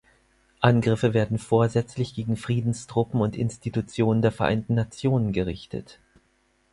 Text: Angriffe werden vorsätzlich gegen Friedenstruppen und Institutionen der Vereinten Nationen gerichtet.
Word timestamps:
Angriffe 0.61 1.13
werden 1.13 1.37
vorsätzlich 1.37 2.15
gegen 2.15 2.35
Friedenstruppen 2.35 3.21
und 3.21 3.35
Institutionen 3.35 4.23
der 4.23 4.31
Vereinten 4.31 4.73
Nationen 4.73 5.31
gerichtet. 5.31 5.99